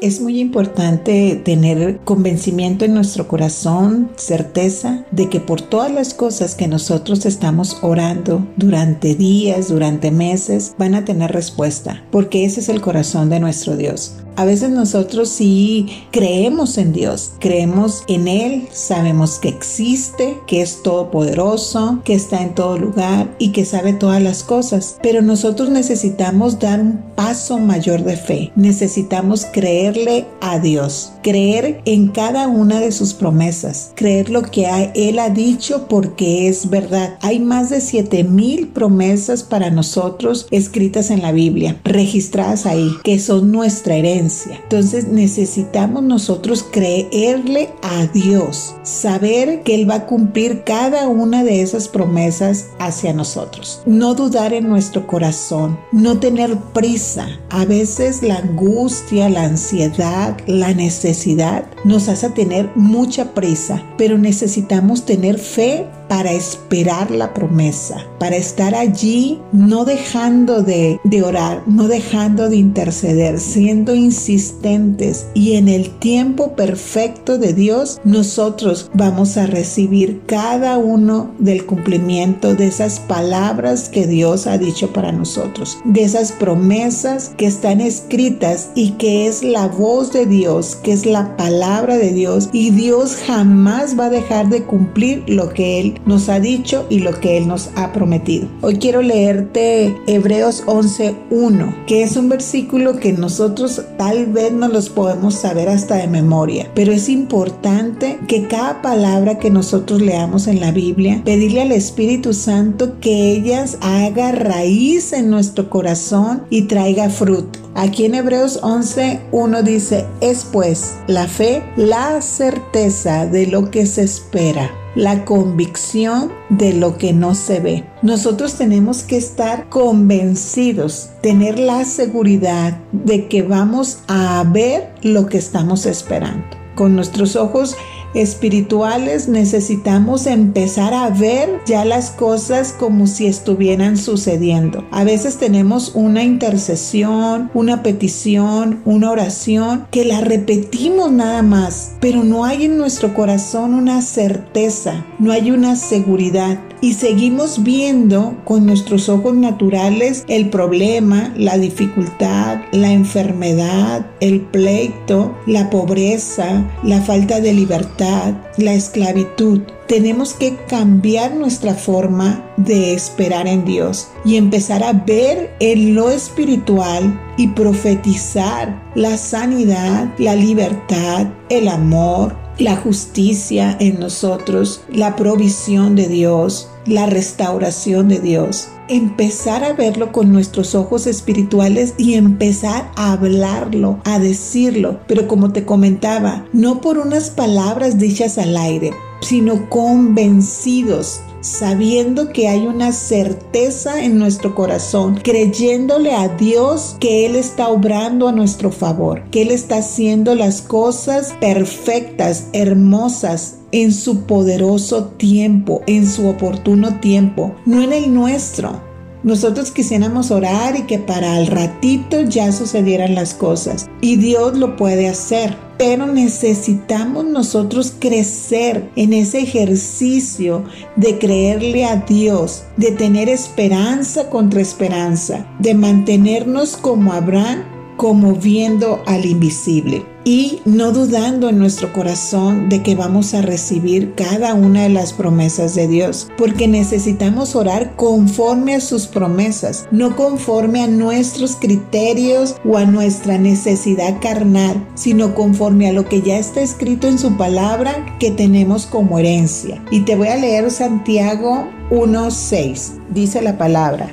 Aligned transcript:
Es 0.00 0.22
muy 0.22 0.40
importante 0.40 1.36
tener 1.44 1.98
convencimiento 2.04 2.86
en 2.86 2.94
nuestro 2.94 3.28
corazón, 3.28 4.10
certeza 4.16 5.04
de 5.10 5.28
que 5.28 5.40
por 5.40 5.60
todas 5.60 5.92
las 5.92 6.14
cosas 6.14 6.54
que 6.54 6.68
nosotros 6.68 7.26
estamos 7.26 7.76
orando 7.82 8.46
durante 8.56 9.14
días, 9.14 9.68
durante 9.68 10.10
meses, 10.10 10.74
van 10.78 10.94
a 10.94 11.04
tener 11.04 11.32
respuesta, 11.32 12.02
porque 12.10 12.46
ese 12.46 12.60
es 12.60 12.70
el 12.70 12.80
corazón 12.80 13.28
de 13.28 13.40
nuestro 13.40 13.76
Dios. 13.76 14.14
A 14.40 14.46
veces 14.46 14.70
nosotros 14.70 15.28
sí 15.28 15.86
creemos 16.12 16.78
en 16.78 16.94
Dios, 16.94 17.32
creemos 17.40 18.04
en 18.08 18.26
Él, 18.26 18.68
sabemos 18.72 19.38
que 19.38 19.50
existe, 19.50 20.38
que 20.46 20.62
es 20.62 20.82
todopoderoso, 20.82 22.00
que 22.06 22.14
está 22.14 22.40
en 22.40 22.54
todo 22.54 22.78
lugar 22.78 23.36
y 23.38 23.52
que 23.52 23.66
sabe 23.66 23.92
todas 23.92 24.22
las 24.22 24.42
cosas, 24.42 24.96
pero 25.02 25.20
nosotros 25.20 25.68
necesitamos 25.68 26.58
dar 26.58 26.80
un 26.80 27.02
paso 27.14 27.58
mayor 27.58 28.02
de 28.02 28.16
fe, 28.16 28.50
necesitamos 28.56 29.44
creerle 29.44 30.24
a 30.40 30.58
Dios, 30.58 31.12
creer 31.22 31.82
en 31.84 32.08
cada 32.08 32.48
una 32.48 32.80
de 32.80 32.92
sus 32.92 33.12
promesas, 33.12 33.92
creer 33.94 34.30
lo 34.30 34.40
que 34.40 34.66
Él 34.94 35.18
ha 35.18 35.28
dicho 35.28 35.86
porque 35.86 36.48
es 36.48 36.70
verdad. 36.70 37.18
Hay 37.20 37.40
más 37.40 37.68
de 37.68 37.82
siete 37.82 38.24
mil 38.24 38.68
promesas 38.68 39.42
para 39.42 39.68
nosotros 39.68 40.46
escritas 40.50 41.10
en 41.10 41.20
la 41.20 41.32
Biblia, 41.32 41.78
registradas 41.84 42.64
ahí, 42.64 42.88
que 43.04 43.18
son 43.18 43.52
nuestra 43.52 43.96
herencia 43.96 44.29
entonces 44.50 45.08
necesitamos 45.08 46.02
nosotros 46.02 46.64
creerle 46.70 47.70
a 47.82 48.06
Dios, 48.06 48.76
saber 48.82 49.62
que 49.62 49.74
Él 49.74 49.88
va 49.88 49.94
a 49.94 50.06
cumplir 50.06 50.62
cada 50.64 51.08
una 51.08 51.42
de 51.42 51.62
esas 51.62 51.88
promesas 51.88 52.66
hacia 52.78 53.12
nosotros. 53.12 53.82
No 53.86 54.14
dudar 54.14 54.52
en 54.52 54.68
nuestro 54.68 55.06
corazón, 55.06 55.78
no 55.92 56.18
tener 56.18 56.56
prisa. 56.72 57.28
A 57.50 57.64
veces 57.64 58.22
la 58.22 58.36
angustia, 58.36 59.28
la 59.28 59.44
ansiedad, 59.44 60.36
la 60.46 60.72
necesidad 60.74 61.64
nos 61.84 62.08
hace 62.08 62.30
tener 62.30 62.70
mucha 62.76 63.34
prisa, 63.34 63.82
pero 63.96 64.18
necesitamos 64.18 65.04
tener 65.04 65.38
fe 65.38 65.86
para 66.10 66.32
esperar 66.32 67.08
la 67.12 67.32
promesa, 67.32 68.04
para 68.18 68.34
estar 68.34 68.74
allí 68.74 69.40
no 69.52 69.84
dejando 69.84 70.60
de, 70.60 70.98
orar, 71.24 71.62
no 71.68 71.86
dejando 71.86 72.48
de 72.48 72.56
interceder, 72.56 73.38
siendo 73.38 73.94
insistentes. 73.94 75.28
Y 75.34 75.54
en 75.54 75.68
el 75.68 75.88
tiempo 76.00 76.56
perfecto 76.56 77.38
de 77.38 77.52
Dios 77.52 78.00
nosotros 78.02 78.90
vamos 78.92 79.36
a 79.36 79.46
recibir 79.46 80.22
cada 80.26 80.78
uno 80.78 81.30
del 81.38 81.64
cumplimiento 81.64 82.56
de 82.56 82.66
esas 82.66 82.98
palabras 82.98 83.88
que 83.88 84.08
Dios 84.08 84.48
ha 84.48 84.58
dicho 84.58 84.92
para 84.92 85.12
nosotros, 85.12 85.78
de 85.84 86.02
esas 86.02 86.32
promesas 86.32 87.30
que 87.36 87.46
están 87.46 87.80
escritas 87.80 88.70
y 88.74 88.92
que 88.92 89.28
es 89.28 89.44
la 89.44 89.68
voz 89.68 90.12
de 90.12 90.26
Dios, 90.26 90.74
que 90.74 90.90
es 90.90 91.06
la 91.06 91.36
palabra 91.36 91.98
de 91.98 92.12
Dios. 92.12 92.48
Y 92.52 92.70
Dios 92.70 93.14
jamás 93.28 93.96
va 93.96 94.06
a 94.06 94.10
dejar 94.10 94.48
de 94.48 94.64
cumplir 94.64 95.22
lo 95.28 95.50
que 95.50 95.78
Él 95.78 95.99
nos 96.06 96.28
ha 96.28 96.40
dicho 96.40 96.86
y 96.88 97.00
lo 97.00 97.18
que 97.20 97.36
Él 97.36 97.48
nos 97.48 97.70
ha 97.76 97.92
prometido. 97.92 98.48
Hoy 98.62 98.76
quiero 98.76 99.02
leerte 99.02 99.96
Hebreos 100.06 100.64
11.1, 100.66 101.84
que 101.86 102.02
es 102.02 102.16
un 102.16 102.28
versículo 102.28 102.96
que 102.98 103.12
nosotros 103.12 103.82
tal 103.98 104.26
vez 104.26 104.52
no 104.52 104.68
los 104.68 104.88
podemos 104.88 105.34
saber 105.34 105.68
hasta 105.68 105.96
de 105.96 106.06
memoria, 106.06 106.70
pero 106.74 106.92
es 106.92 107.08
importante 107.08 108.18
que 108.26 108.46
cada 108.48 108.82
palabra 108.82 109.38
que 109.38 109.50
nosotros 109.50 110.00
leamos 110.00 110.46
en 110.46 110.60
la 110.60 110.72
Biblia, 110.72 111.22
pedirle 111.24 111.62
al 111.62 111.72
Espíritu 111.72 112.32
Santo 112.34 112.98
que 113.00 113.32
ellas 113.32 113.78
haga 113.80 114.32
raíz 114.32 115.12
en 115.12 115.30
nuestro 115.30 115.70
corazón 115.70 116.42
y 116.50 116.62
traiga 116.62 117.10
fruto. 117.10 117.58
Aquí 117.74 118.04
en 118.04 118.16
Hebreos 118.16 118.60
11.1 118.62 119.62
dice, 119.62 120.06
es 120.20 120.44
pues 120.44 120.96
la 121.06 121.28
fe, 121.28 121.62
la 121.76 122.20
certeza 122.20 123.26
de 123.26 123.46
lo 123.46 123.70
que 123.70 123.86
se 123.86 124.02
espera 124.02 124.79
la 124.94 125.24
convicción 125.24 126.32
de 126.48 126.72
lo 126.72 126.98
que 126.98 127.12
no 127.12 127.34
se 127.34 127.60
ve. 127.60 127.84
Nosotros 128.02 128.54
tenemos 128.54 129.02
que 129.02 129.16
estar 129.16 129.68
convencidos, 129.68 131.10
tener 131.20 131.58
la 131.58 131.84
seguridad 131.84 132.78
de 132.92 133.28
que 133.28 133.42
vamos 133.42 133.98
a 134.08 134.44
ver 134.46 134.92
lo 135.02 135.26
que 135.26 135.38
estamos 135.38 135.86
esperando. 135.86 136.44
Con 136.74 136.94
nuestros 136.94 137.36
ojos 137.36 137.76
espirituales 138.14 139.28
necesitamos 139.28 140.26
empezar 140.26 140.94
a 140.94 141.10
ver 141.10 141.60
ya 141.66 141.84
las 141.84 142.10
cosas 142.10 142.74
como 142.78 143.06
si 143.06 143.26
estuvieran 143.26 143.96
sucediendo. 143.96 144.84
A 144.90 145.04
veces 145.04 145.38
tenemos 145.38 145.92
una 145.94 146.22
intercesión, 146.22 147.50
una 147.54 147.82
petición, 147.82 148.80
una 148.84 149.10
oración 149.10 149.86
que 149.90 150.04
la 150.04 150.20
repetimos 150.20 151.12
nada 151.12 151.42
más, 151.42 151.92
pero 152.00 152.24
no 152.24 152.44
hay 152.44 152.64
en 152.64 152.78
nuestro 152.78 153.14
corazón 153.14 153.74
una 153.74 154.02
certeza, 154.02 155.04
no 155.18 155.32
hay 155.32 155.50
una 155.50 155.76
seguridad 155.76 156.58
y 156.80 156.94
seguimos 156.94 157.62
viendo 157.62 158.36
con 158.44 158.64
nuestros 158.64 159.08
ojos 159.08 159.34
naturales 159.34 160.24
el 160.28 160.48
problema, 160.48 161.32
la 161.36 161.58
dificultad, 161.58 162.60
la 162.72 162.92
enfermedad, 162.92 164.06
el 164.20 164.40
pleito, 164.40 165.36
la 165.46 165.68
pobreza, 165.68 166.64
la 166.82 167.02
falta 167.02 167.40
de 167.40 167.52
la 168.00 168.72
esclavitud. 168.72 169.60
Tenemos 169.86 170.34
que 170.34 170.56
cambiar 170.68 171.34
nuestra 171.34 171.74
forma 171.74 172.44
de 172.56 172.94
esperar 172.94 173.46
en 173.46 173.64
Dios 173.64 174.08
y 174.24 174.36
empezar 174.36 174.82
a 174.82 174.92
ver 174.92 175.54
en 175.60 175.94
lo 175.94 176.10
espiritual 176.10 177.20
y 177.36 177.48
profetizar 177.48 178.82
la 178.94 179.16
sanidad, 179.16 180.08
la 180.18 180.34
libertad, 180.34 181.26
el 181.48 181.68
amor, 181.68 182.36
la 182.60 182.76
justicia 182.76 183.76
en 183.80 183.98
nosotros, 183.98 184.82
la 184.92 185.16
provisión 185.16 185.96
de 185.96 186.08
Dios, 186.08 186.68
la 186.86 187.06
restauración 187.06 188.08
de 188.08 188.20
Dios. 188.20 188.68
Empezar 188.88 189.64
a 189.64 189.72
verlo 189.72 190.12
con 190.12 190.32
nuestros 190.32 190.74
ojos 190.74 191.06
espirituales 191.06 191.94
y 191.96 192.14
empezar 192.14 192.90
a 192.96 193.12
hablarlo, 193.12 194.00
a 194.04 194.18
decirlo. 194.18 195.00
Pero 195.06 195.26
como 195.26 195.52
te 195.52 195.64
comentaba, 195.64 196.44
no 196.52 196.80
por 196.80 196.98
unas 196.98 197.30
palabras 197.30 197.98
dichas 197.98 198.36
al 198.36 198.56
aire, 198.56 198.92
sino 199.20 199.68
convencidos 199.68 201.20
sabiendo 201.40 202.32
que 202.32 202.48
hay 202.48 202.66
una 202.66 202.92
certeza 202.92 204.04
en 204.04 204.18
nuestro 204.18 204.54
corazón, 204.54 205.20
creyéndole 205.22 206.12
a 206.12 206.28
Dios 206.28 206.96
que 207.00 207.26
Él 207.26 207.36
está 207.36 207.68
obrando 207.68 208.28
a 208.28 208.32
nuestro 208.32 208.70
favor, 208.70 209.22
que 209.30 209.42
Él 209.42 209.50
está 209.50 209.78
haciendo 209.78 210.34
las 210.34 210.62
cosas 210.62 211.34
perfectas, 211.40 212.46
hermosas, 212.52 213.56
en 213.72 213.92
su 213.92 214.22
poderoso 214.22 215.06
tiempo, 215.16 215.82
en 215.86 216.06
su 216.06 216.28
oportuno 216.28 216.98
tiempo, 217.00 217.54
no 217.66 217.80
en 217.80 217.92
el 217.92 218.12
nuestro. 218.12 218.89
Nosotros 219.22 219.70
quisiéramos 219.70 220.30
orar 220.30 220.76
y 220.76 220.82
que 220.82 220.98
para 220.98 221.38
el 221.38 221.46
ratito 221.46 222.22
ya 222.22 222.52
sucedieran 222.52 223.14
las 223.14 223.34
cosas. 223.34 223.88
Y 224.00 224.16
Dios 224.16 224.56
lo 224.56 224.76
puede 224.76 225.08
hacer. 225.08 225.56
Pero 225.76 226.06
necesitamos 226.06 227.24
nosotros 227.24 227.94
crecer 227.98 228.90
en 228.96 229.14
ese 229.14 229.40
ejercicio 229.40 230.64
de 230.96 231.18
creerle 231.18 231.86
a 231.86 231.96
Dios, 231.96 232.64
de 232.76 232.92
tener 232.92 233.30
esperanza 233.30 234.28
contra 234.28 234.60
esperanza, 234.60 235.46
de 235.58 235.74
mantenernos 235.74 236.76
como 236.76 237.14
Abraham, 237.14 237.64
como 237.96 238.34
viendo 238.34 239.02
al 239.06 239.24
invisible 239.24 240.04
y 240.30 240.62
no 240.64 240.92
dudando 240.92 241.48
en 241.48 241.58
nuestro 241.58 241.92
corazón 241.92 242.68
de 242.68 242.84
que 242.84 242.94
vamos 242.94 243.34
a 243.34 243.42
recibir 243.42 244.14
cada 244.14 244.54
una 244.54 244.84
de 244.84 244.88
las 244.88 245.12
promesas 245.12 245.74
de 245.74 245.88
Dios, 245.88 246.28
porque 246.38 246.68
necesitamos 246.68 247.56
orar 247.56 247.96
conforme 247.96 248.76
a 248.76 248.80
sus 248.80 249.08
promesas, 249.08 249.88
no 249.90 250.14
conforme 250.14 250.84
a 250.84 250.86
nuestros 250.86 251.56
criterios 251.56 252.54
o 252.64 252.76
a 252.76 252.84
nuestra 252.84 253.38
necesidad 253.38 254.20
carnal, 254.20 254.86
sino 254.94 255.34
conforme 255.34 255.88
a 255.88 255.92
lo 255.92 256.08
que 256.08 256.22
ya 256.22 256.38
está 256.38 256.60
escrito 256.60 257.08
en 257.08 257.18
su 257.18 257.36
palabra 257.36 258.16
que 258.20 258.30
tenemos 258.30 258.86
como 258.86 259.18
herencia. 259.18 259.82
Y 259.90 260.02
te 260.02 260.14
voy 260.14 260.28
a 260.28 260.36
leer 260.36 260.70
Santiago 260.70 261.66
1.6, 261.90 263.00
dice 263.12 263.42
la 263.42 263.58
palabra, 263.58 264.08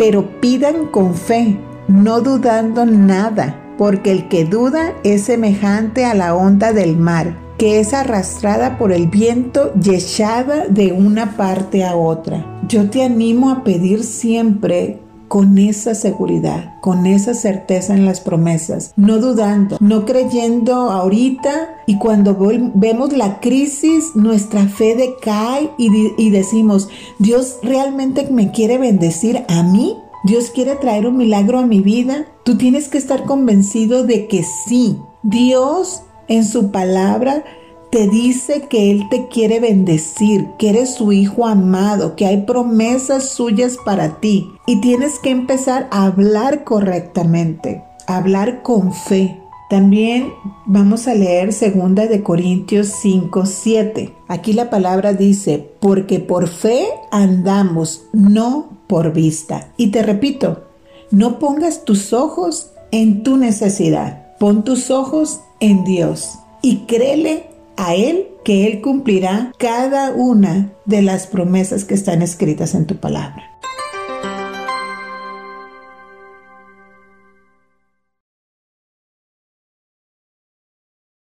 pero 0.00 0.40
pidan 0.40 0.86
con 0.86 1.14
fe, 1.14 1.56
no 1.86 2.20
dudando 2.22 2.84
nada 2.84 3.59
porque 3.80 4.12
el 4.12 4.28
que 4.28 4.44
duda 4.44 4.92
es 5.04 5.22
semejante 5.22 6.04
a 6.04 6.12
la 6.12 6.34
onda 6.34 6.74
del 6.74 6.98
mar, 6.98 7.38
que 7.56 7.80
es 7.80 7.94
arrastrada 7.94 8.76
por 8.76 8.92
el 8.92 9.06
viento 9.06 9.72
y 9.82 9.94
echada 9.94 10.66
de 10.68 10.92
una 10.92 11.34
parte 11.38 11.82
a 11.82 11.96
otra. 11.96 12.44
Yo 12.68 12.90
te 12.90 13.02
animo 13.02 13.48
a 13.48 13.64
pedir 13.64 14.04
siempre 14.04 15.00
con 15.28 15.56
esa 15.56 15.94
seguridad, 15.94 16.74
con 16.82 17.06
esa 17.06 17.32
certeza 17.32 17.94
en 17.94 18.04
las 18.04 18.20
promesas, 18.20 18.92
no 18.96 19.16
dudando, 19.16 19.78
no 19.80 20.04
creyendo 20.04 20.90
ahorita 20.90 21.70
y 21.86 21.96
cuando 21.96 22.36
vemos 22.74 23.14
la 23.14 23.40
crisis, 23.40 24.14
nuestra 24.14 24.66
fe 24.66 24.94
decae 24.94 25.70
y, 25.78 26.12
y 26.18 26.28
decimos, 26.28 26.90
Dios 27.18 27.56
realmente 27.62 28.28
me 28.30 28.50
quiere 28.50 28.76
bendecir 28.76 29.42
a 29.48 29.62
mí 29.62 29.96
Dios 30.22 30.50
quiere 30.50 30.76
traer 30.76 31.06
un 31.06 31.16
milagro 31.16 31.58
a 31.58 31.66
mi 31.66 31.80
vida, 31.80 32.26
tú 32.44 32.58
tienes 32.58 32.88
que 32.88 32.98
estar 32.98 33.24
convencido 33.24 34.04
de 34.04 34.26
que 34.28 34.42
sí, 34.42 34.98
Dios 35.22 36.02
en 36.28 36.44
su 36.44 36.70
palabra 36.70 37.44
te 37.90 38.06
dice 38.06 38.66
que 38.68 38.90
Él 38.90 39.08
te 39.10 39.28
quiere 39.28 39.60
bendecir, 39.60 40.46
que 40.58 40.70
eres 40.70 40.94
su 40.94 41.12
hijo 41.12 41.46
amado, 41.46 42.16
que 42.16 42.26
hay 42.26 42.42
promesas 42.42 43.30
suyas 43.30 43.76
para 43.84 44.20
ti 44.20 44.46
y 44.66 44.80
tienes 44.80 45.18
que 45.18 45.30
empezar 45.30 45.88
a 45.90 46.06
hablar 46.06 46.64
correctamente, 46.64 47.82
a 48.06 48.18
hablar 48.18 48.62
con 48.62 48.92
fe. 48.92 49.40
También 49.70 50.32
vamos 50.66 51.08
a 51.08 51.14
leer 51.14 51.50
2 51.50 52.08
de 52.08 52.22
Corintios 52.22 52.88
5, 53.00 53.46
7. 53.46 54.14
Aquí 54.28 54.52
la 54.52 54.68
palabra 54.68 55.12
dice, 55.12 55.70
porque 55.80 56.20
por 56.20 56.48
fe 56.48 56.86
andamos, 57.10 58.04
no 58.12 58.79
por 58.90 59.12
vista. 59.12 59.72
Y 59.76 59.92
te 59.92 60.02
repito, 60.02 60.66
no 61.12 61.38
pongas 61.38 61.84
tus 61.84 62.12
ojos 62.12 62.72
en 62.90 63.22
tu 63.22 63.36
necesidad, 63.36 64.36
pon 64.40 64.64
tus 64.64 64.90
ojos 64.90 65.40
en 65.60 65.84
Dios 65.84 66.32
y 66.60 66.78
créele 66.86 67.44
a 67.76 67.94
Él 67.94 68.26
que 68.44 68.66
Él 68.66 68.80
cumplirá 68.80 69.52
cada 69.58 70.10
una 70.10 70.72
de 70.86 71.02
las 71.02 71.28
promesas 71.28 71.84
que 71.84 71.94
están 71.94 72.20
escritas 72.20 72.74
en 72.74 72.86
tu 72.86 72.96
palabra. 72.96 73.44